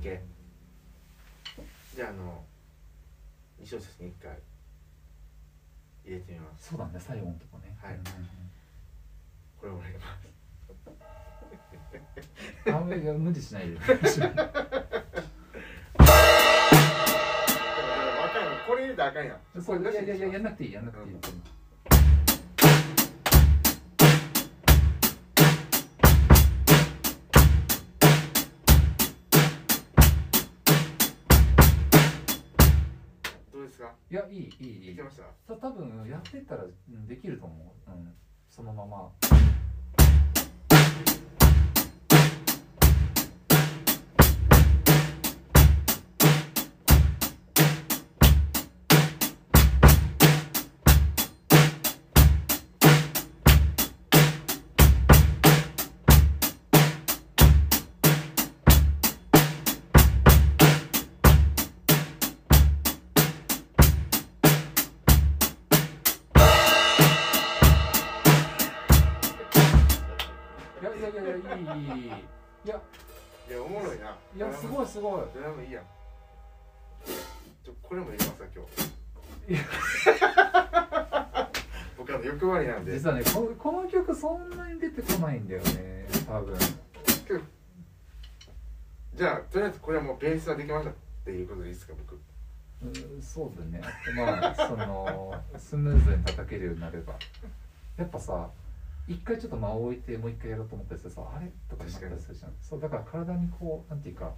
[0.00, 0.18] OK
[1.94, 2.42] じゃああの
[3.62, 4.32] 2小節に1回
[6.06, 6.70] 入れてみます。
[6.70, 7.76] そうだね最後のとこね。
[7.82, 7.94] はい。
[7.94, 8.04] うんうん
[9.60, 10.30] これを入れます。
[12.66, 13.76] うんあんまり無理しないで。
[18.66, 19.62] これ入れたらあかんやん。
[19.62, 21.49] そういやいやいややんなくていいやんなくていい、どうで
[33.80, 33.94] か？
[34.10, 34.92] いやいいいいいい。
[34.92, 35.54] いけました。
[35.54, 38.12] た多分やってったらうんできると思う、うん、
[38.48, 39.10] そのまま
[74.90, 75.20] すごい。
[75.32, 75.84] すごいドラムいいやん。
[77.64, 78.64] ちょこれも入れますわ今
[79.46, 79.52] 日。
[79.52, 79.60] いや。
[81.96, 82.92] 僕あの欲張りなんで。
[82.94, 86.56] 実はねここの曲そんなに出てこないんだよね多分。
[89.14, 92.18] じゃあとりあえずこれはもうベースはできましたっていうことでいいですか僕。
[92.82, 93.82] うんそうだね。
[94.16, 97.14] まあその スムーズに叩けるようになれば。
[97.96, 98.50] やっぱさ
[99.06, 101.50] 一回ちょっと間を置いてもう一回やろうと思ったりするとさあれ？
[101.68, 102.52] とかなったりするじゃん。
[102.62, 104.32] そうだから体にこうなんていうか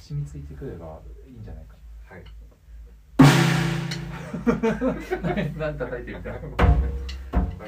[0.00, 1.76] 染みついてくればいいんじゃないか。
[2.08, 2.24] はい。
[5.58, 6.40] なん叩いてみたい。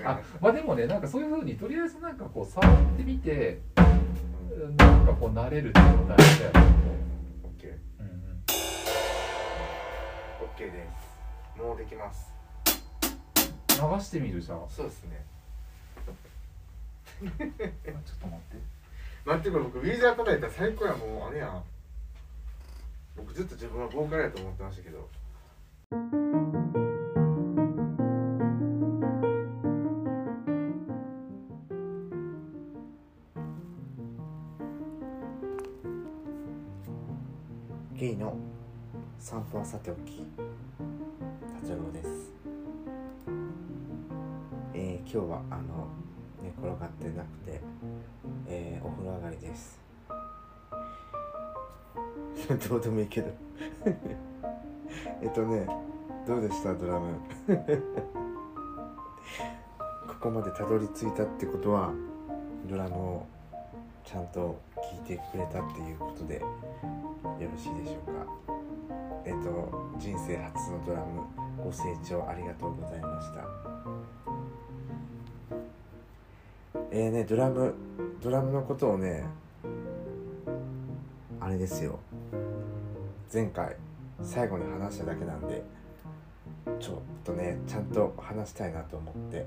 [0.05, 3.61] あまあでもねなんかそういうふうにとりあえずなんかこう触ってみて
[4.79, 6.61] なんかこう慣れるっていうのが大事だよね、
[7.43, 8.43] た OK うんうん、
[10.57, 10.89] OK で
[11.57, 11.61] す。
[11.61, 12.33] もうできます。
[13.69, 15.25] 流してみるじゃあそうですね。
[17.23, 18.57] ちょっと待って。
[19.25, 21.63] 待ってこれ僕ウィーザー叩いたら最高やもうあれやん
[23.17, 25.09] 僕ずっと自分はボーカルやと思ってましたけど。
[37.95, 38.37] ゲイの
[39.19, 40.27] 散歩はさておき。
[41.61, 42.33] 達郎です。
[44.75, 45.87] えー、今日はあの
[46.43, 47.61] 寝転がってなくて、
[48.49, 49.92] えー、お風呂上がりです。
[52.69, 53.31] どうでもいいけど。
[55.23, 55.67] えっとね
[56.27, 57.15] どうでしたドラム？
[60.07, 61.91] ここまでたどり着いたってことは
[62.69, 63.27] ドラムを
[64.05, 66.47] ちゃんと聴いてくれたっていうことでよ
[67.51, 68.27] ろしいでしょうか？
[69.25, 71.23] えっ、と人生初のドラム
[71.65, 73.45] ご清聴ありがとうございました。
[76.91, 77.73] えーねドラム
[78.23, 79.25] ドラムのことをね
[81.41, 81.99] あれですよ。
[83.33, 83.75] 前回
[84.23, 85.63] 最後に話しただけなんで
[86.79, 89.47] ちょっとねちゃんと話したいなと思って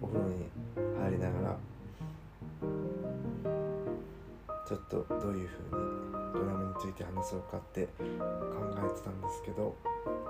[0.00, 0.46] お風呂に
[0.98, 1.56] 入りながら
[4.66, 5.84] ちょっとどういう風に
[6.32, 9.76] ドラムについて話そうかって考えてたんですけど、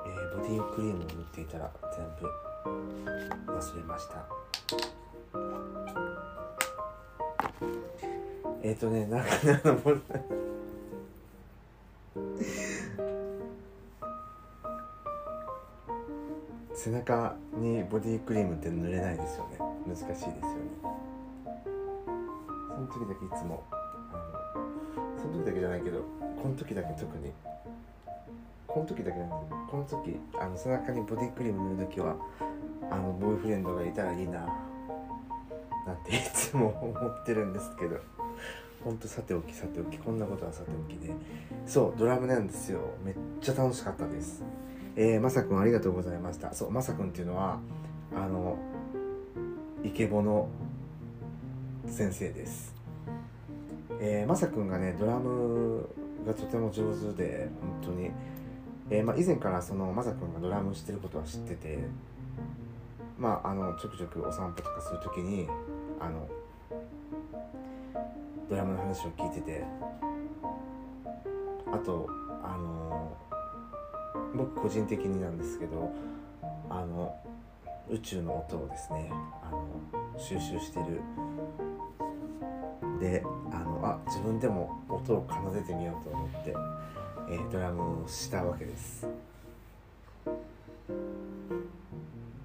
[0.07, 4.27] えーボディクリームを塗っていたら全部忘れました。
[8.61, 10.54] えっ、ー、とねなんかねあの
[16.75, 19.59] 背中にボディクリームって塗れないですよね。
[19.87, 20.35] 難しいですよね。
[22.69, 23.77] その時だけいつもあ
[24.59, 26.01] のその時だけじゃないけど
[26.41, 27.33] この時だけ特に。
[28.67, 32.17] この時だけなんですこの時あの背中にボディクリーム塗る時は
[32.91, 34.41] あのボーイフレンドがいたらいいな
[35.87, 38.14] なんていつも思ってるんですけど。
[38.85, 41.13] ほんとさておきさておきこんなことはさておきで。
[41.67, 42.81] そうドラムなんですよ。
[43.03, 44.45] めっちゃ楽しかったです。
[44.97, 46.53] えー、まさくんありがとうございました。
[46.53, 47.59] そうまさくんっていうのは
[48.15, 48.59] あの
[49.83, 50.49] イケボの
[51.87, 52.75] 先生です。
[54.01, 55.89] えー、まさくんがねドラム
[56.27, 57.49] がとても上手で
[57.83, 58.11] 本当に、
[58.91, 61.79] えーまあ、以前からそのまさくんがドラムしてることは知ってて
[63.19, 65.49] まああのちょくちょくお散歩とかするときに
[66.01, 66.29] あの
[68.49, 69.65] ドラムの話を聞いてて。
[71.75, 72.07] あと
[72.41, 73.17] あの
[74.37, 75.91] 僕個人的になんですけど
[76.71, 77.17] あの
[77.91, 79.11] 宇宙の音をですね
[79.43, 81.01] あの収集してる。
[83.01, 86.55] であのあ自分でも音を奏でてみようと思って、
[87.29, 89.07] えードラムをしたわけです。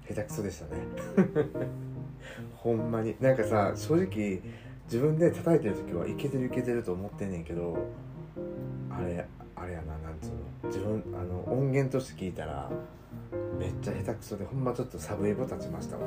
[0.08, 0.82] 下手くそでしたね。
[2.56, 3.14] ほんまに。
[3.20, 4.42] なんかさ正直
[4.90, 7.78] 自分で叩いてる時はいけてるいけてると思ってんねんけど
[8.90, 10.30] あれあれやななんつう
[10.64, 10.68] の。
[10.68, 12.68] 自分あの音源として聞いたら
[13.56, 16.02] めっちゃ下手くそでほんまちょっとサブイボ立ちましたわ。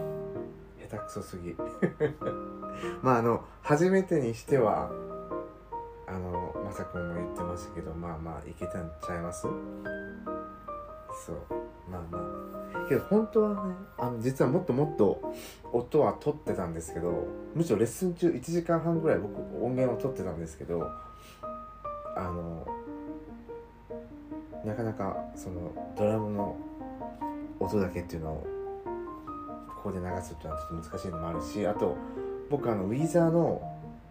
[0.89, 1.56] 下手くそすぎ。
[3.01, 4.91] まああの初めてにしては
[6.07, 9.44] あのまさくんも言ってましたけどまあまあいけたんちゃいます？
[9.44, 9.47] そ
[11.31, 11.38] う。
[11.89, 12.32] まあまあ。
[12.88, 15.33] けど本当はねあの実はもっともっと
[15.71, 20.89] 音は取ってたんですけどむしろレッスン中1時間半ぐらい僕音源を取ってたんですけど
[22.15, 22.68] あの
[24.65, 26.56] なかなかそのドラムの
[27.59, 28.47] 音だけっていうのを
[29.83, 31.97] ここで流すっていうのはちょっと難しいのもあるしあと
[32.50, 33.62] 僕あのウィーザーの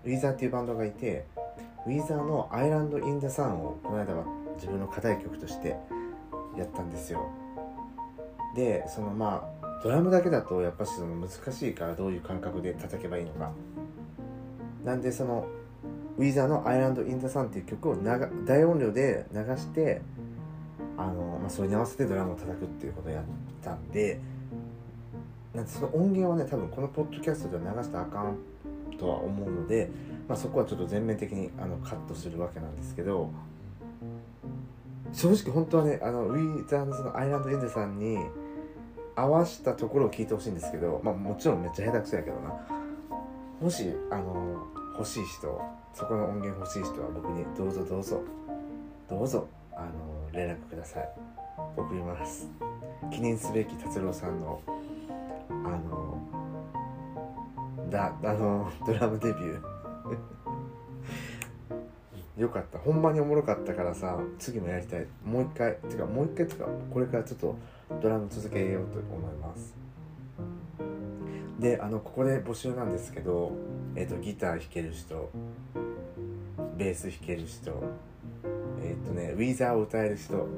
[0.05, 1.27] ウィーザーっていうバンドがいて
[1.87, 4.25] ウィーザーの「アイランド・イン・ダ・サン」をこの間は
[4.57, 5.77] 自分の課題曲として
[6.57, 7.42] やったんですよ。
[8.55, 13.53] でそのまあドラムだけだとやっぱしその難しいからどういう感覚で叩けばいいのか。
[14.85, 15.47] なんでその
[16.19, 20.03] ウィザーの「アイランド・イン・ダ・サン」っていう曲を大音量で流して
[20.97, 23.25] あの、まあ、それに合わせてドラムを叩くっていうことをやっ
[23.63, 24.21] たんで
[25.55, 28.37] なんでその音源はね多分このポッドキャストでは流したらあかん
[28.99, 29.91] とは思うので、
[30.29, 33.31] まあ、そこはちょっと全面的にあのカットするわけなんですけど
[35.13, 38.19] 正直本当はねあのウィザーのそのアイランド・インデさんに
[39.15, 42.55] 合わしたところを聞いてほしいんですけど、まあ、もちろんめっちゃ下手くそやけどな。
[43.61, 44.67] もしあの
[44.99, 45.61] 欲しい人
[45.95, 48.21] そこの音源欲しい人は僕にどうぞどうぞ
[49.09, 51.09] どうぞあの連絡ください。
[51.77, 52.51] 送ります。
[53.11, 54.61] 記念すべき達郎さんの
[55.51, 56.19] あの
[57.91, 62.41] だあのドラムデビュー。
[62.41, 62.79] よかった。
[62.79, 65.07] ほんまにおもろかったからさ次もやりたい。
[65.25, 67.57] もう一回っていうかもう一回てかこれからちょっと
[68.01, 69.75] ドラム続けようと思います。
[71.59, 73.53] であのここで募集なんですけど、
[73.95, 75.31] えっとギター弾ける人
[76.77, 77.83] ベース弾ける人
[78.83, 80.49] えっ、とねウィザーを歌える人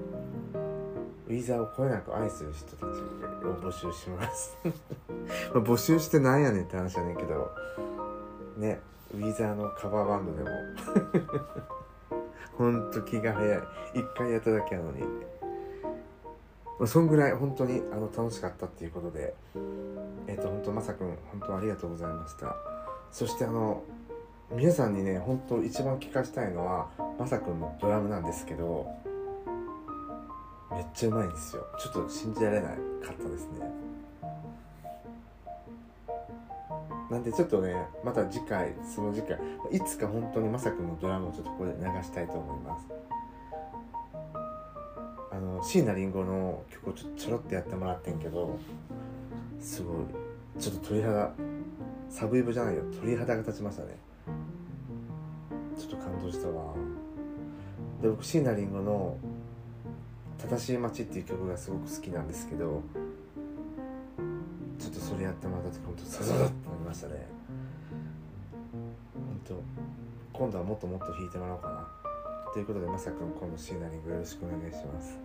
[1.27, 2.85] ウィザーをこえなく愛する人たち
[3.47, 4.57] を募集します。
[5.53, 7.51] まあ募集してなんやねんって話やねんけど
[8.57, 8.81] ね
[9.13, 10.51] ウィザーのカバーバンドでも。
[12.57, 13.63] ほんと気が早い。
[13.95, 15.03] 一回やっただけやのに。
[16.85, 19.35] まあそんぐらい本当にあの楽しかったっていうことで。
[20.27, 22.55] えっ、と本当まさくん本当ありがとうございました。
[23.11, 23.83] そしてあの
[24.51, 26.89] 皆さんにね本当一番聞かしたいのは
[27.19, 28.87] まさくんのドラムなんですけど
[30.73, 31.65] めっちゃうまいんですよ。
[31.79, 33.73] ちょっと信じられないかったですね。
[37.11, 39.39] なんでちょっとねまた次回その次回
[39.71, 42.87] いつか本当にまさくんのドラムをちょっとここで流したいと思います。
[45.65, 48.59] 椎名林檎の曲をちょちょろっとやってもらってんけど
[49.59, 49.97] すごい。
[50.61, 51.33] ちょっと鳥肌
[52.09, 52.83] サブイボじゃないよ。
[53.01, 53.97] 鳥肌が立ちましたね。
[55.77, 56.75] ちょっと感動したわ。
[58.03, 59.17] で僕椎名林檎の
[60.39, 62.83] 「正しい街」っていう曲がすごく好きなんですけど
[64.79, 67.27] ちょっとそれやってもらった時本当サザザッとなりましたね。
[69.15, 72.04] 本当今度はもっともっと弾いてもらおうかな。
[72.55, 75.19] ということでまさくん今度椎名林檎よろしくお願いします。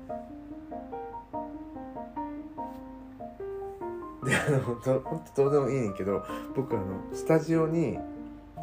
[4.25, 7.99] であの本当本当どうでもいいねんけど僕あのスタジオに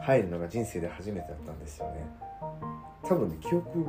[0.02, 2.11] 入るのが人生で初めてだったんですよね。
[3.04, 3.87] 多分ね記憶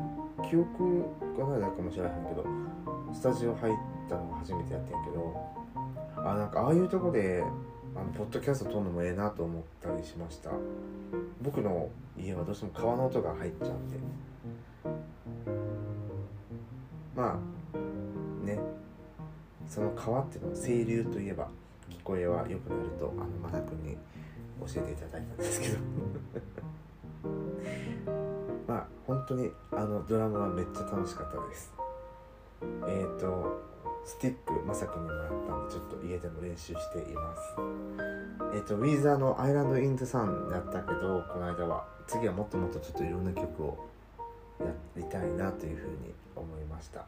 [0.48, 1.06] 記憶
[1.40, 2.46] がないだかもしれへんけど
[3.12, 3.74] スタジオ入っ
[4.08, 5.36] たのが初めてやってんけど
[6.18, 7.44] あなんかああいうとこで
[7.96, 10.52] あのポッドキャスト撮るのもええなと思ったりしました。
[11.42, 13.98] 僕の家はどうしても川の音が入っちゃうんで
[17.18, 17.38] まあ
[18.46, 18.58] ね。
[19.68, 21.50] その川っていうのは清流といえば
[21.90, 23.98] 聞こえは良くなるとあのマダ君に
[24.62, 25.78] 教えていただいたんですけど。
[28.68, 31.74] まあ本当にあのドラムはめっちゃ楽しかったです。
[32.88, 33.64] えっ、と
[34.06, 37.56] スティックまさくにもらったんでちょっと家でも練習しています。
[38.54, 43.88] えっ、とウィーザーの「アイランド・イン・ザ・サン」やったけどこの間は次はもっともっとちょっといろんな曲を
[44.60, 47.06] やりたいなというふうに思いました。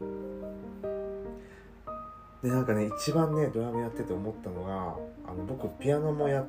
[2.42, 4.96] でなんかね一番ねドラムやってて思ったのが
[5.30, 6.44] あの僕ピアノもや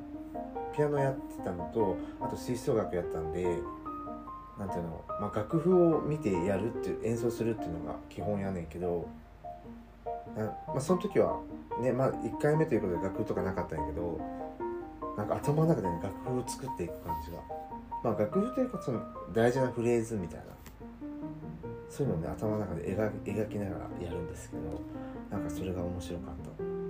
[0.74, 3.44] ピアノやってたのとあと吹奏楽やったんで
[4.58, 9.06] なんていうの、まあ、楽譜を見てやるっていう演奏するっていうのが基本やねんけど
[10.36, 11.40] なまあ、その時は
[11.80, 14.18] ねまあ1回目ということで楽譜とかなかったんやけど
[15.16, 17.38] なんか頭の中でね楽譜を作っていく感じが。
[18.02, 20.46] まあ楽譜というかその大事なフレーズみたいな。
[21.92, 24.62] そういうのをね頭の中で描描きながらやるんですけど
[25.30, 26.88] なんかそれが面白かった、うん、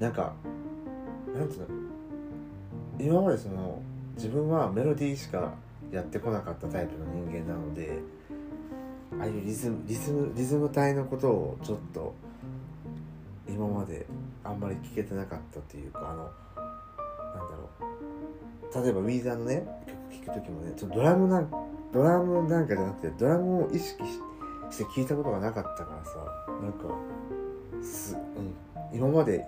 [0.00, 0.32] なんか
[1.36, 1.66] なんていうの？
[2.98, 3.82] 今までその
[4.16, 5.52] 自分はメロディーしか
[5.92, 7.98] やってこなかったタイプの人間なので
[9.20, 12.14] ああいうリズムリズムリズム体のことをちょっと
[13.46, 14.06] 今まで
[14.42, 16.32] あんまり聞けてなかったっていうかあのなんだ
[17.54, 17.68] ろ
[18.80, 18.82] う。
[18.82, 19.66] 例えばウィーザーのね
[20.10, 21.50] 曲聴く時もねドラムなん
[21.92, 24.04] ドラムなんかじゃなくてドラムを意識
[24.70, 26.16] して聞いたことがなかったからさ
[26.62, 26.94] なんか
[27.82, 29.46] す、うん、今まで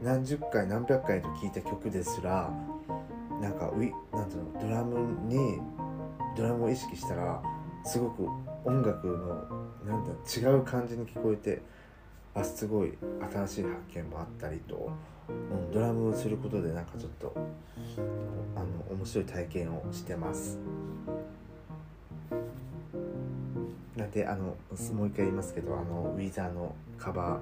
[0.00, 2.50] 何十回何百回と聴いた曲ですら
[3.40, 5.60] なんかウィなんていうのドラムに
[6.36, 7.42] ドラムを意識したら
[7.84, 8.26] すごく
[8.64, 11.62] 音楽のなんだ違う感じに聞こえて
[12.34, 12.96] あすごい
[13.32, 14.90] 新しい発見もあったりと、
[15.28, 17.34] うん、ドラムをすることでなんかちょっと
[18.56, 20.58] あの面白い体験をしてます。
[23.96, 27.40] なんであのもう一回言いますけどあのウィザーのカバ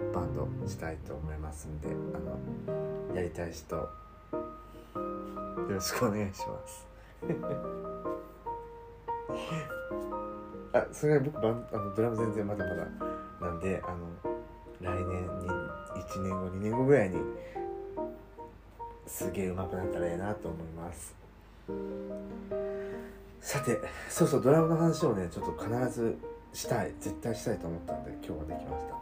[0.00, 2.38] ーバンドしたいと思いますんであの
[3.14, 3.88] やりたい人よ
[5.68, 6.86] ろしくお願いします。
[10.72, 12.86] あそれは僕バンあのドラム全然まだまだ
[13.40, 13.96] なんであの
[14.80, 17.16] 来年に1年後2年後ぐらいに
[19.06, 21.14] すげえ上手くなったらええなと思います
[23.40, 23.78] さて
[24.08, 26.18] そうそうドラムの話をねちょっと必ず
[26.52, 28.98] したい絶対したいと思ったんで今日はできました。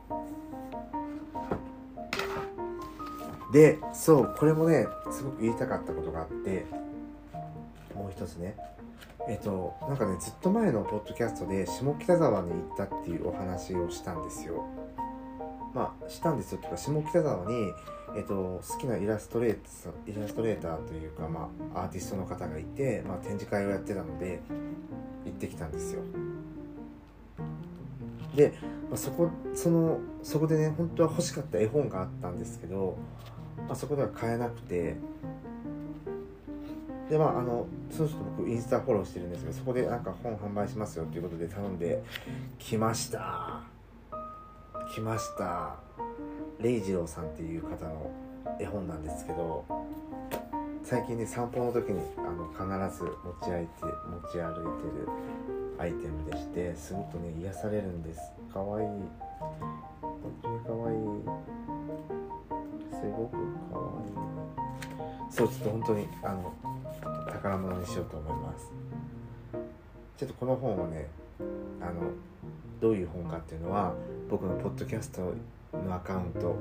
[3.52, 6.66] でそうこれもねすごく言いたかったことがあって
[7.94, 8.56] もう一つね。
[9.28, 14.64] えっとなんかねずっと前のポッドキャストで下北沢に行ったっていうお話をしたんですよ。
[15.74, 16.58] まあしたんですよ。
[16.58, 17.72] っていうか下北沢に、
[18.16, 24.40] えっと、好きなイラストレーターイラストレーターというか、まあ、アーティストの方がいて、まあ、展示会をやってたので
[25.24, 26.02] 行ってきたんですよ。
[28.34, 28.52] で、
[28.90, 32.96] まあ、そこそのそこでね本当は欲しかった絵本があったんですけど、
[33.66, 34.96] まあ、そこでは買えなくて
[37.10, 42.02] でまああのその人僕インスタフォローしてるんですけどそこでなんか本販売しますよということで頼んで
[42.58, 43.45] 来ました。
[44.94, 45.74] 来ました。
[46.60, 48.10] レイジローさんっていう方の
[48.58, 49.64] 絵本なんですけど
[50.82, 53.10] 最近ね散歩の時にあの必ず持
[53.44, 53.90] ち歩いて持
[54.32, 55.08] ち歩いてる
[55.78, 58.20] アイテムでしてすごくね癒されるんです。
[58.52, 58.88] かわいい。
[60.00, 60.98] 本当にかわいい。
[62.90, 63.32] すごく
[63.70, 64.10] かわいい。
[65.30, 66.54] そうちょっと本当にあの
[67.26, 68.70] 宝物にしようと思います。
[70.16, 71.08] ちょっとこの本をね
[71.82, 72.00] あの
[72.80, 73.94] どういう本かっていうのは
[74.28, 75.32] 僕のポッドキャスト
[75.78, 76.56] のアカウント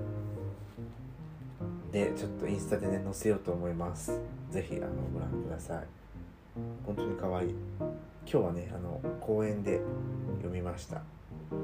[1.91, 4.19] でちょっとインスタでね載せようと思います。
[4.51, 5.85] ぜひあのご覧ください。
[6.85, 7.55] 本当に可愛い。
[8.27, 9.81] 今日はねあの公園で
[10.37, 11.01] 読みました。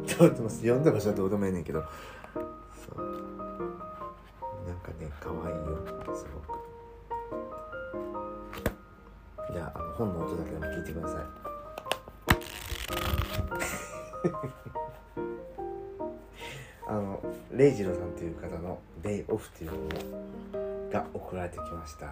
[0.06, 1.84] ちょっと読んだ場所はどうでもいいねんけど。
[2.34, 3.06] そう。
[4.68, 5.78] なんかね可愛いよ。
[6.16, 6.60] すごく。
[9.54, 11.22] じゃああの本の音だけでも聞いてください。
[16.88, 17.20] あの
[17.52, 19.72] レイジロさんという方の「デイオフ」っていう
[20.52, 22.06] 本が送られてきました。
[22.06, 22.10] っ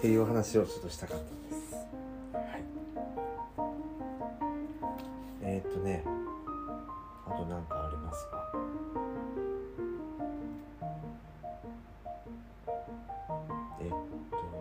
[0.00, 1.74] ていうお話をちょっとしたかったんです。
[2.32, 2.64] はい。
[5.42, 6.04] えー、っとね
[7.26, 8.52] あと何かありますか？
[13.80, 13.96] えっと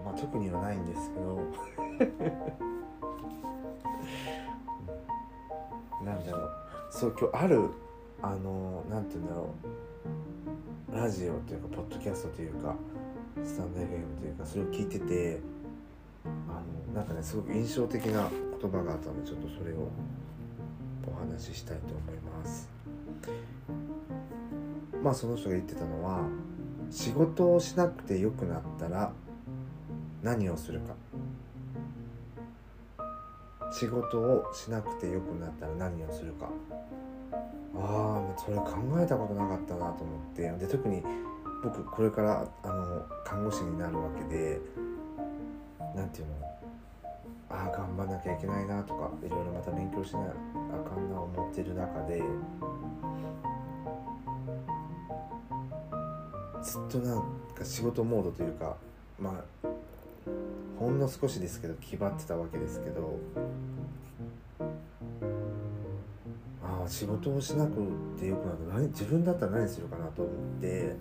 [0.03, 1.39] まあ特にはないんですけど。
[6.05, 6.51] なんだろう。
[6.89, 7.69] そう今日ある
[8.21, 9.53] あのなんて言うんだろ
[10.91, 10.95] う。
[10.95, 12.75] ラジオというかポッドキャストというか
[13.43, 13.87] スタンド FM
[14.19, 15.39] というかそれを聞いてて
[16.25, 16.29] あ
[16.91, 18.29] のなんかねすごく印象的な
[18.61, 19.89] 言葉があったのでちょっとそれを
[21.07, 22.69] お話ししたいと思います。
[25.03, 26.21] まあその人が言ってたのは
[26.91, 29.11] 仕事をしなくてよくなったら
[30.21, 30.93] 何をするか。
[33.73, 36.47] 仕事をしなくてよくなったら何をするか。
[37.75, 40.51] ああそれ考えたことなかったなと思って。
[40.51, 41.03] で特に
[41.63, 44.61] 僕これからあの看護師になるわけで
[45.95, 46.33] なんていうの？
[47.49, 50.23] ああ頑張んなきゃいけないなとかいろいろまた勉強しなあ
[50.89, 52.21] かんな思ってる中で
[56.63, 57.21] ずっとなん
[57.53, 58.75] か仕事モードというか
[59.19, 59.33] まあ
[60.83, 63.17] ほんの少しですけど気張ってたわけですけど
[66.61, 67.71] ああ仕事をしなく
[68.19, 68.87] てよくなると何？
[68.89, 70.97] 自分だったら何するかなと思って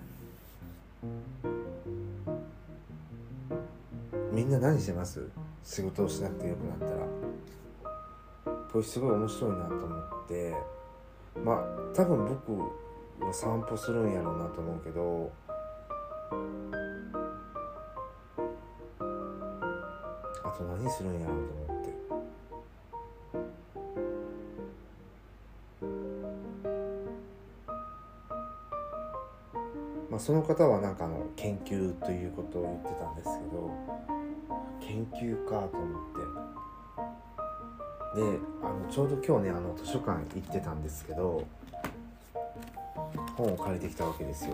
[4.30, 5.28] みんな何してます？
[5.64, 7.02] 仕事をしなくてよくなったら。
[8.72, 10.54] これすごい面白いなと思って
[11.44, 11.56] まあ
[11.92, 12.56] 多分僕
[13.26, 15.30] は散歩するんやろうなと思うけど
[20.44, 21.92] あと何するんやろうと思って。
[30.10, 33.70] まあその方はなんかの研究ということを言ってたんですけど
[34.80, 36.42] 研究かと思って。
[38.14, 38.20] で
[38.62, 41.46] あのちょうど今日ねあの図書館行ってたんですけど
[43.34, 44.52] 本を借りてきたわけですよ。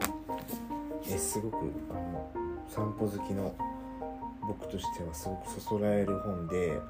[1.11, 1.57] えすごく
[1.91, 2.31] あの
[2.69, 3.53] 散歩好きの
[4.49, 6.81] 僕としてはすごくそそられる本で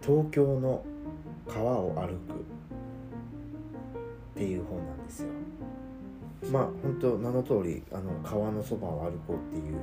[0.00, 0.82] 東京の
[1.46, 2.16] 川を歩くっ
[4.34, 5.28] ていう本なんですよ。
[6.50, 9.76] まあ本当名の通りあの川のそばを歩こうっていう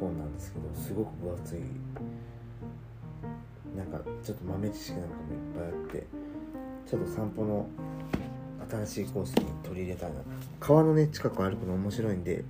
[0.00, 1.60] 本なんですけどすごく分厚い。
[3.76, 6.06] なんかちょっと豆知識なんかもいっぱいあって
[6.86, 7.66] ちょっと散歩の
[8.70, 10.16] 新しいコースに取り入れたいな。
[10.60, 12.44] 川のね近く歩くの面白いんで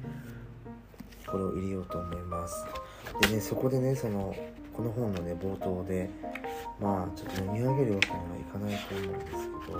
[1.26, 2.66] これを入れようと思います。
[3.20, 4.34] でねそこでねその
[4.72, 6.08] この本のね冒頭で
[6.80, 9.78] まあちょっと読み上げるわけにはいかないと思うんですけど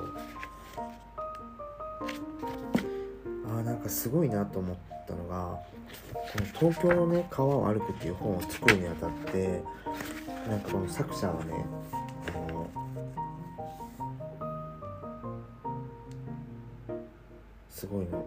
[3.47, 4.77] あーなんかすごいなと思っ
[5.07, 5.59] たのが
[6.13, 9.63] この東京のね川を歩くっていう本を作るにあたって
[10.49, 11.65] なんかこの作者はね
[12.29, 12.69] あの
[17.71, 18.25] すごいの。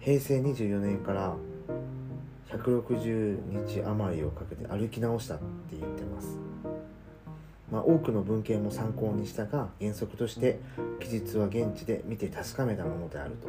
[0.00, 1.34] 平成24年から
[2.56, 5.44] 160日余りをかけて歩き直したって
[5.78, 6.38] 言ってます。
[7.70, 10.60] まあ、多くの文献も参考にしたが原則として
[11.00, 13.48] 記述は現地で見て確かめたものであると。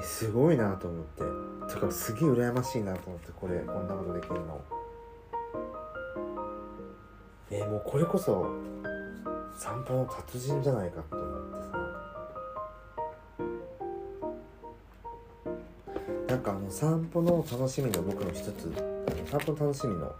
[0.00, 1.22] えすごいなと思って。
[1.72, 4.60] とかすげえ羨ましいなと思ってこれこんなことできるの。
[7.50, 8.46] えもうこれこそ
[9.56, 11.16] 散歩の達人じゃないかと。
[16.34, 18.74] なんかあの散歩の楽しみの僕の一つ
[19.30, 20.12] 散歩の楽しみの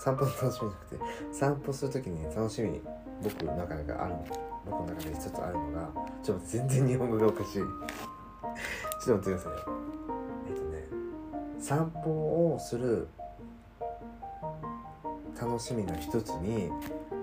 [0.00, 0.96] 散歩の楽しみじゃなくて
[1.30, 2.80] 散歩するときに楽しみに
[3.22, 4.14] 僕の中である
[4.64, 5.90] 僕の中で一つあるのが
[6.22, 7.52] ちょっと全然日本語がおかしい。
[7.52, 7.70] ちょっと
[9.12, 9.52] 待ってください
[10.48, 10.84] えっとね
[11.60, 13.06] 散歩をする
[15.38, 16.70] 楽しみの一つに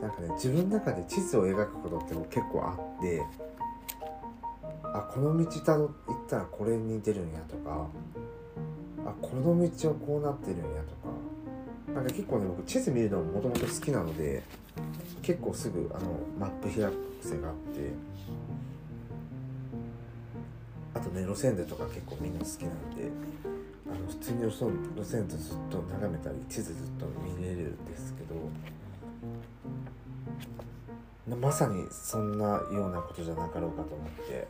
[0.03, 3.23] なんかね自分の中で地図を描くことって結構あって
[4.84, 7.88] あこの道たど行ったらこれに出るんやとか
[9.05, 11.13] あこの道はこうなってるんやとか。
[11.93, 14.43] なんか結構ね僕地図見るのももともと好きなので
[15.21, 18.15] 結構すぐあのマップ開く癖があって。
[20.95, 23.11] あとね路線図とか結構みんな好きなんで
[23.85, 28.35] あの普通に路線路線図ずっと眺めたり地図ずっと見れるんですけど
[31.27, 34.47] まさにそんなようなことじゃなかろうかと思って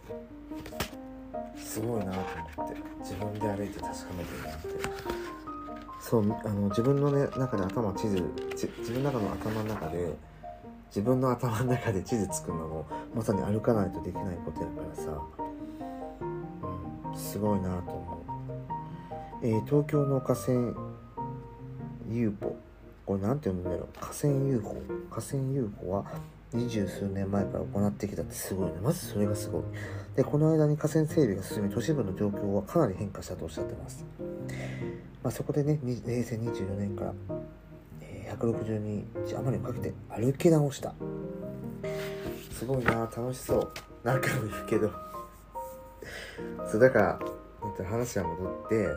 [1.57, 2.19] すごいなと
[2.57, 4.67] 思って自分で歩いて確かめてるなんて。
[6.01, 10.13] そうあの自分の、ね、中で頭地図自分の中の頭の中で
[10.89, 12.85] 自分の頭の中で地図作るのも
[13.15, 15.19] まさに歩かないとできないことやからさ、
[17.09, 18.23] うん、すごいなと思
[19.41, 20.75] う、えー東京の河川
[22.11, 22.55] UFO
[23.07, 23.87] これなんて読むんだろう？
[23.99, 24.75] 河川 UFO
[25.09, 26.05] 河川 UFO は
[26.55, 28.75] 二十数年前から行ってきたってすごいね。
[28.81, 29.63] まずそれがすごい。
[30.15, 34.05] でこの間に河川整備が進み都市部の状況はかなり変化したとおっしゃってます。
[35.21, 37.13] まあ、そこでね平成24年から、
[38.01, 38.79] えー160
[39.25, 40.93] 日余りをかけて歩き直した。
[42.51, 43.71] すごいな楽しそう。
[44.03, 44.91] 何回も言うけど。
[46.69, 48.87] そうだから、えっと、話は戻って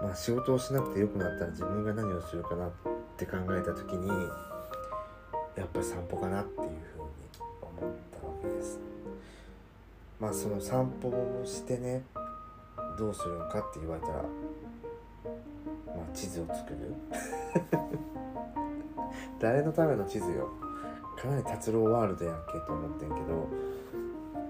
[0.00, 2.70] まあ仕事をしなくてよくなったら自分が何をするかなっ
[3.16, 4.10] て考えた時に
[5.60, 6.72] やっぱり散歩かなっていうふうに
[7.62, 8.78] 思ったわけです。
[10.18, 12.02] まあその散歩をしてね
[12.98, 14.22] どうするのかって言われたらま
[16.10, 16.94] あ地図を作る。
[19.38, 20.48] 誰のための地図よ。
[21.16, 23.20] かなり達郎ワールドやんけと思ってんけど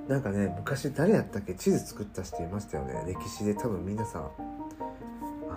[0.08, 1.54] なんかね昔誰やったっけ？
[1.54, 3.02] 地図作った人いましたよね。
[3.06, 4.26] 歴史で多分皆さんあ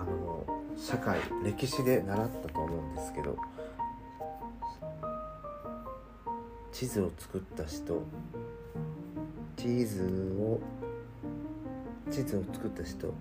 [0.04, 0.44] の
[0.76, 3.36] 社会歴史で習ったと思うんですけど
[6.74, 8.02] 地図を作った人。
[9.56, 10.02] 地図
[10.36, 10.58] を
[12.10, 13.14] 地図を作った人。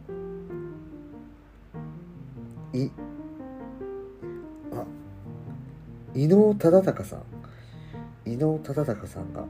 [2.74, 2.90] い
[4.72, 4.84] あ
[6.16, 7.24] 伊能忠敬さん。
[8.26, 9.46] 伊能忠敬さんが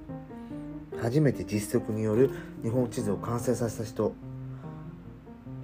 [1.01, 2.29] 初めて実測による
[2.61, 4.13] 日本地図を完成させた人。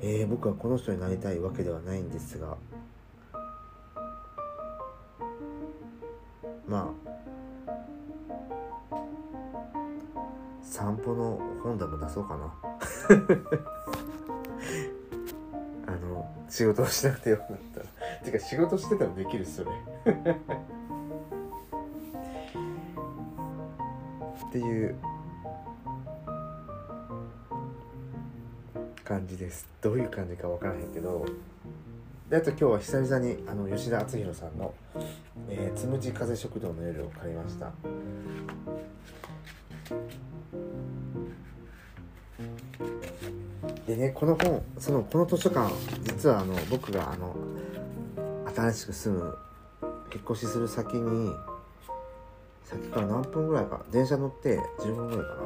[0.01, 2.55] えー、僕はこの人になりたいわけではないんですが。
[12.19, 12.53] そうかな。
[15.87, 17.79] あの仕事をしなくてよくなった。
[17.79, 17.85] ら
[18.25, 19.71] てか仕事しててもできるそれ
[24.49, 24.95] っていう
[29.05, 29.69] 感じです。
[29.81, 31.25] どういう感じか分からへんけど。
[32.29, 34.73] であと今日は久々にあの吉田篤弘さんの
[35.49, 37.71] 「えー、つむじ風食堂の夜」を借りました。
[43.89, 45.73] でねこの本そのこの図書館
[46.03, 47.35] 実はあの僕があの
[48.55, 49.35] 新しく住む
[50.13, 51.33] 引っ越しする先に
[52.65, 55.41] 先から何分ぐらいか電車乗って15分ぐらいかな。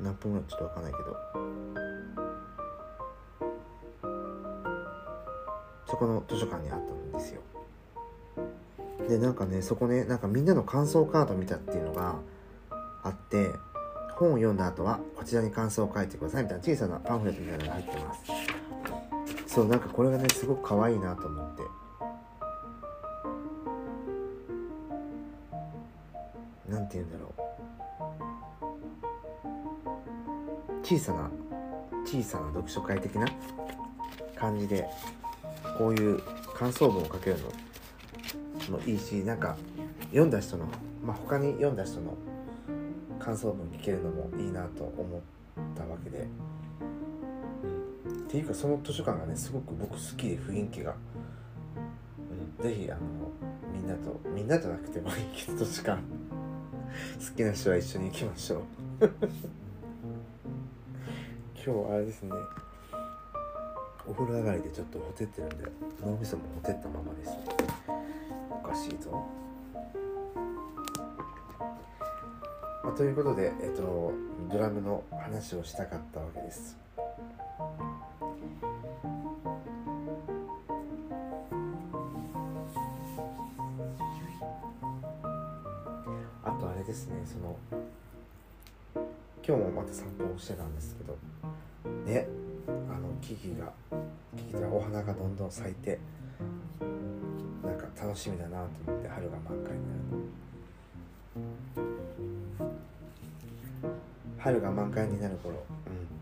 [0.00, 1.16] 何分ぐらいちょっと分かんないけど。
[5.86, 7.40] そこの図書館にあったんですよ。
[9.08, 12.16] でなんかねそこねなんかみんなの感想カード見たっていうのが
[13.02, 13.48] あって
[14.16, 16.42] 本を読んだ後はこちらに感想を書いてください。
[16.44, 18.20] みたいな小さなパンフレットみたいなのが入ってます。
[19.46, 21.62] そうなんかこれがねすごく可愛いなと思って。
[26.70, 27.46] なんて言うんだろう。
[30.82, 31.30] 小さな
[32.04, 33.26] 小さな読書会的な
[34.36, 34.86] 感じで
[35.78, 36.22] こういう
[36.54, 37.36] 感想文を書ける
[38.70, 39.56] のもいいしなんか
[40.10, 40.66] 読んだ人の
[41.04, 42.16] まあ他に読んだ人の
[43.26, 45.20] 感想文聞けるのもいいなと思っ
[45.76, 46.28] たわけで、
[48.06, 50.94] うん、っていうかその図書館がねすごく僕好きで雰囲気が、
[52.60, 53.00] うん、ぜひあの
[53.74, 56.00] みんなとみんなじゃなくてもいいけど図書館。
[57.18, 58.62] 好きな人は一緒に行きましょう。
[61.66, 62.30] 今日あれですね。
[64.06, 65.64] お風呂上がりでちょっとほてってるんで
[66.00, 67.32] 脳みそもほてったままです
[68.50, 69.26] おかしいぞ、
[72.96, 74.10] ということでえっと
[74.50, 76.78] ドラムの話をしたかったわけです。
[86.42, 87.54] あとあれですねその
[89.46, 91.18] 今日もまた散歩をしてたんですけど
[92.10, 92.26] ね
[92.64, 93.72] あの木々が
[94.34, 95.98] 木々がお花がどんどん咲いて
[97.62, 99.94] なんか楽しみだなと思って春が満開にな
[101.82, 101.95] る
[104.46, 105.56] 春が満開になる頃、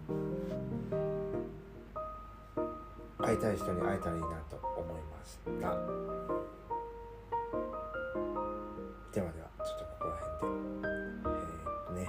[0.08, 0.14] う
[3.22, 5.52] ん、会いたい人に会えたらいいなと思いました。
[9.12, 10.88] ではではちょっとここら辺で。
[11.26, 12.08] えー、っとね。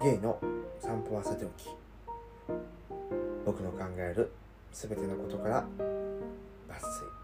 [0.00, 0.40] ゲイの
[0.80, 1.68] 散歩はさておき。
[3.44, 4.32] 僕の考える
[4.72, 5.66] 全てのことから
[6.66, 7.17] 抜粋。